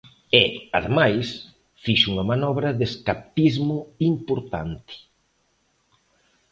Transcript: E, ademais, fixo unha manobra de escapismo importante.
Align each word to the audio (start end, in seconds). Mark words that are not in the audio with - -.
E, 0.43 0.45
ademais, 0.77 1.27
fixo 1.83 2.07
unha 2.13 2.27
manobra 2.31 2.69
de 2.77 2.85
escapismo 2.91 3.77
importante. 4.11 4.95